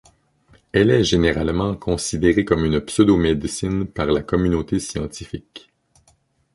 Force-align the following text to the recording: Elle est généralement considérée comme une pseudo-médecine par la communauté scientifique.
Elle 0.71 0.89
est 0.89 1.03
généralement 1.03 1.75
considérée 1.75 2.43
comme 2.43 2.65
une 2.65 2.81
pseudo-médecine 2.81 3.85
par 3.85 4.07
la 4.07 4.23
communauté 4.23 4.79
scientifique. 4.79 5.71